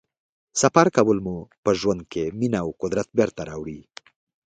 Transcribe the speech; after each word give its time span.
سفر 0.61 0.87
کول 0.95 1.17
مو 1.25 1.37
په 1.63 1.71
ژوند 1.79 2.01
کې 2.11 2.23
مینه 2.39 2.59
او 2.65 2.69
قدرت 2.81 3.07
بېرته 3.17 3.41
راوړي. 3.49 3.79